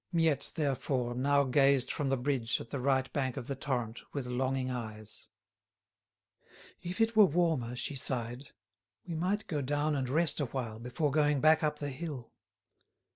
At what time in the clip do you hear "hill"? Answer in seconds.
11.91-12.31